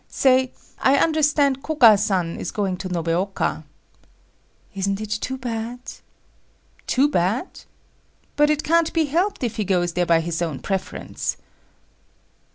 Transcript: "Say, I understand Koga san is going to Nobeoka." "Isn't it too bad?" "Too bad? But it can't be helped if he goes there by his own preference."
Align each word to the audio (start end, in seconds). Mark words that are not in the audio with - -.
"Say, 0.09 0.51
I 0.79 0.95
understand 0.97 1.61
Koga 1.61 1.95
san 1.95 2.37
is 2.37 2.49
going 2.49 2.77
to 2.77 2.89
Nobeoka." 2.89 3.63
"Isn't 4.73 4.99
it 4.99 5.11
too 5.11 5.37
bad?" 5.37 5.79
"Too 6.87 7.07
bad? 7.07 7.47
But 8.35 8.49
it 8.49 8.63
can't 8.63 8.91
be 8.93 9.05
helped 9.05 9.43
if 9.43 9.57
he 9.57 9.63
goes 9.63 9.93
there 9.93 10.07
by 10.07 10.21
his 10.21 10.41
own 10.41 10.57
preference." 10.57 11.37